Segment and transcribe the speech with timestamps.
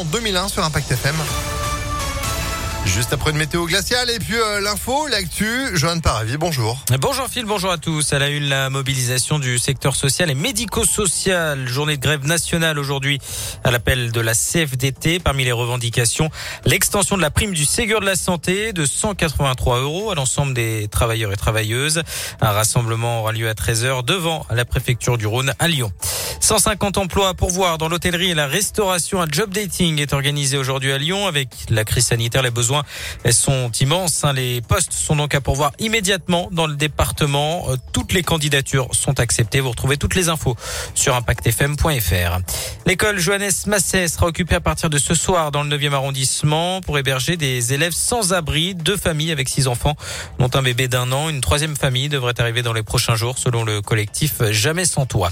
[0.00, 1.14] en 2001 sur Impact FM.
[2.86, 6.78] Juste après une météo glaciale et puis euh, l'info, l'actu, Johan Paravi, bonjour.
[6.98, 8.14] Bonjour Phil, bonjour à tous.
[8.14, 11.68] À la une, la mobilisation du secteur social et médico-social.
[11.68, 13.18] Journée de grève nationale aujourd'hui
[13.64, 15.18] à l'appel de la CFDT.
[15.20, 16.30] Parmi les revendications,
[16.64, 20.88] l'extension de la prime du Ségur de la Santé de 183 euros à l'ensemble des
[20.88, 22.02] travailleurs et travailleuses.
[22.40, 25.92] Un rassemblement aura lieu à 13h devant la préfecture du Rhône à Lyon.
[26.40, 29.20] 150 emplois à pourvoir dans l'hôtellerie et la restauration.
[29.20, 32.42] Un job dating est organisé aujourd'hui à Lyon avec la crise sanitaire.
[32.42, 32.69] Les besoins
[33.30, 34.24] sont immenses.
[34.24, 34.32] Hein.
[34.32, 37.66] Les postes sont donc à pourvoir immédiatement dans le département.
[37.68, 39.60] Euh, toutes les candidatures sont acceptées.
[39.60, 40.56] Vous retrouvez toutes les infos
[40.94, 42.38] sur impactfm.fr.
[42.86, 46.98] L'école Johannes Masset sera occupée à partir de ce soir dans le 9e arrondissement pour
[46.98, 49.96] héberger des élèves sans abri, deux familles avec six enfants,
[50.38, 51.28] dont un bébé d'un an.
[51.28, 55.30] Une troisième famille devrait arriver dans les prochains jours selon le collectif Jamais sans toit.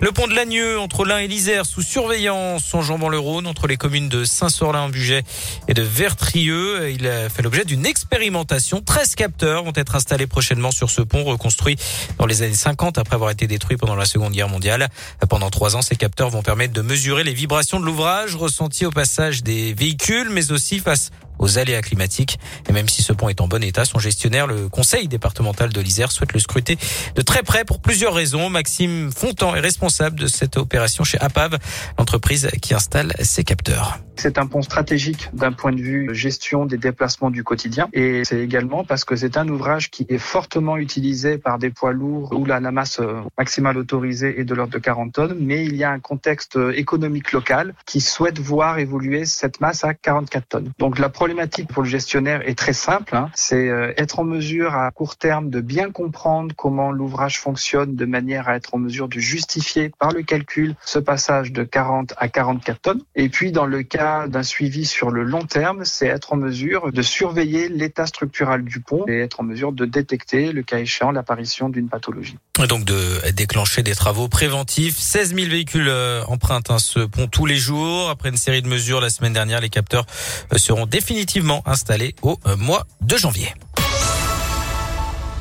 [0.00, 3.66] Le pont de Lagneux entre l'Ain et l'Isère sous surveillance en jambant le Rhône entre
[3.66, 5.22] les communes de Saint-Sorlin-en-Bugey
[5.68, 6.69] et de Vertrieux.
[6.90, 8.80] Il fait l'objet d'une expérimentation.
[8.80, 11.76] 13 capteurs vont être installés prochainement sur ce pont reconstruit
[12.18, 14.88] dans les années 50 après avoir été détruit pendant la Seconde Guerre mondiale.
[15.28, 18.90] Pendant trois ans, ces capteurs vont permettre de mesurer les vibrations de l'ouvrage ressenties au
[18.90, 22.38] passage des véhicules, mais aussi face aux aléas climatiques.
[22.68, 25.80] Et même si ce pont est en bon état, son gestionnaire, le conseil départemental de
[25.80, 26.78] l'Isère, souhaite le scruter
[27.14, 28.50] de très près pour plusieurs raisons.
[28.50, 31.58] Maxime Fontan est responsable de cette opération chez APAV,
[31.98, 33.98] l'entreprise qui installe ces capteurs.
[34.20, 38.40] C'est un pont stratégique d'un point de vue gestion des déplacements du quotidien et c'est
[38.40, 42.44] également parce que c'est un ouvrage qui est fortement utilisé par des poids lourds où
[42.44, 45.90] la, masse euh, maximale autorisée est de l'ordre de 40 tonnes, mais il y a
[45.90, 50.70] un contexte euh, économique local qui souhaite voir évoluer cette masse à 44 tonnes.
[50.78, 53.30] Donc la problématique pour le gestionnaire est très simple, hein.
[53.32, 58.04] c'est euh, être en mesure à court terme de bien comprendre comment l'ouvrage fonctionne de
[58.04, 62.28] manière à être en mesure de justifier par le calcul ce passage de 40 à
[62.28, 63.00] 44 tonnes.
[63.14, 66.92] Et puis dans le cas d'un suivi sur le long terme, c'est être en mesure
[66.92, 71.10] de surveiller l'état structural du pont et être en mesure de détecter, le cas échéant,
[71.10, 72.36] l'apparition d'une pathologie.
[72.62, 74.98] Et donc de déclencher des travaux préventifs.
[74.98, 78.10] 16 000 véhicules euh, empruntent hein, ce pont tous les jours.
[78.10, 80.06] Après une série de mesures la semaine dernière, les capteurs
[80.52, 83.54] euh, seront définitivement installés au euh, mois de janvier.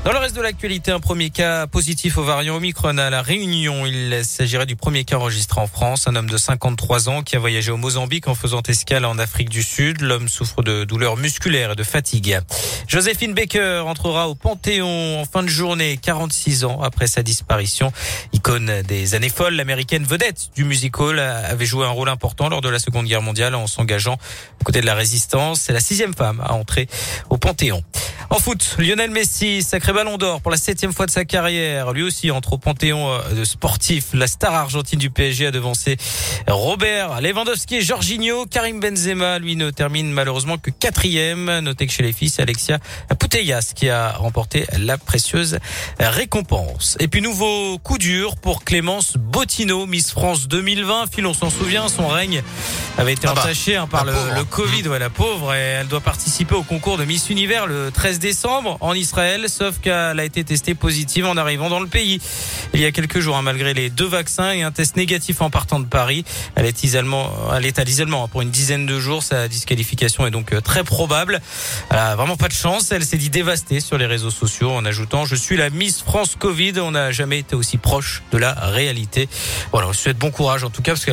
[0.05, 3.85] Dans le reste de l'actualité, un premier cas positif au variant Omicron à la Réunion.
[3.85, 6.07] Il s'agirait du premier cas enregistré en France.
[6.07, 9.49] Un homme de 53 ans qui a voyagé au Mozambique en faisant escale en Afrique
[9.49, 10.01] du Sud.
[10.01, 12.39] L'homme souffre de douleurs musculaires et de fatigue.
[12.88, 17.91] Joséphine Baker entrera au Panthéon en fin de journée, 46 ans après sa disparition.
[18.31, 22.69] Icône des années folles, l'américaine vedette du musical avait joué un rôle important lors de
[22.69, 24.17] la Seconde Guerre mondiale en s'engageant
[24.61, 25.59] aux côtés de la résistance.
[25.59, 26.88] C'est la sixième femme à entrer
[27.29, 27.83] au Panthéon.
[28.31, 31.94] En foot, Lionel Messi, sacré ballon d'or pour la septième fois de sa carrière.
[31.94, 34.09] Lui aussi entre au panthéon euh, de sportif.
[34.13, 35.97] La star argentine du PSG a devancé
[36.47, 38.45] Robert Lewandowski et Jorginho.
[38.45, 41.59] Karim Benzema, lui, ne termine malheureusement que quatrième.
[41.62, 42.78] Notez que chez les fils, Alexia
[43.18, 45.57] Putellas qui a remporté la précieuse
[46.00, 46.97] récompense.
[47.00, 51.12] Et puis nouveau coup dur pour Clémence Bottino, Miss France 2020.
[51.12, 52.44] Phil, on s'en souvient, son règne
[53.00, 54.88] avait été ah bah, entaché hein, par le, le, Covid.
[54.88, 55.56] Ouais, la pauvre.
[55.56, 59.80] Et elle doit participer au concours de Miss Univers le 13 décembre en Israël, sauf
[59.80, 62.22] qu'elle a été testée positive en arrivant dans le pays.
[62.74, 65.50] Il y a quelques jours, hein, malgré les deux vaccins et un test négatif en
[65.50, 66.24] partant de Paris,
[66.56, 69.24] elle est, isolement, elle est à l'isolement pour une dizaine de jours.
[69.24, 71.41] Sa disqualification est donc euh, très probable.
[71.90, 72.91] Elle a vraiment pas de chance.
[72.91, 76.36] Elle s'est dit dévastée sur les réseaux sociaux en ajoutant Je suis la Miss France
[76.38, 76.80] Covid.
[76.80, 79.30] On n'a jamais été aussi proche de la réalité.
[79.72, 81.12] Voilà, je souhaite bon courage en tout cas parce que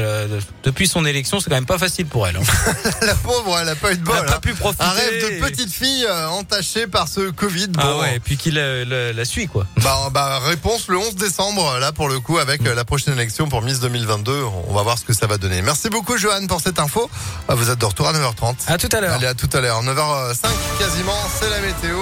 [0.64, 2.36] depuis son élection, c'est quand même pas facile pour elle.
[2.36, 2.72] Hein.
[3.02, 4.14] la pauvre, elle a pas eu de bol.
[4.18, 4.40] Elle a pas hein.
[4.40, 4.84] pu profiter.
[4.84, 7.68] Un rêve de petite fille euh, entachée par ce Covid.
[7.76, 9.66] Ah ouais, et puis qu'il la, suit quoi.
[9.82, 12.72] Bah, bah, réponse le 11 décembre, là pour le coup, avec mm.
[12.72, 14.44] la prochaine élection pour Miss 2022.
[14.68, 15.60] On va voir ce que ça va donner.
[15.60, 17.10] Merci beaucoup Johan pour cette info.
[17.48, 18.54] Ah, vous êtes de retour à 9h30.
[18.68, 19.12] À tout à l'heure.
[19.12, 19.82] Allez, à tout à l'heure.
[19.82, 20.46] 9h05
[20.78, 21.98] quasiment, c'est la météo.